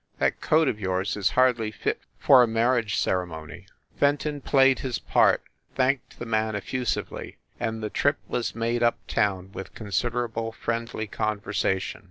[0.17, 3.67] That coat of yours is hardly fit for a marriage ceremony."
[3.99, 5.43] Fenton played his part,
[5.75, 10.55] thanked the man effu sively, and the trip was made up town with consid erable
[10.55, 11.99] friendly conversation.